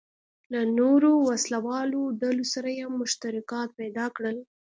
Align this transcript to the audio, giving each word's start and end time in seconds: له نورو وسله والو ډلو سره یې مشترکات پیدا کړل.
له 0.51 0.61
نورو 0.79 1.11
وسله 1.29 1.59
والو 1.67 2.01
ډلو 2.21 2.43
سره 2.53 2.69
یې 2.77 2.85
مشترکات 3.01 3.69
پیدا 3.79 4.05
کړل. 4.15 4.37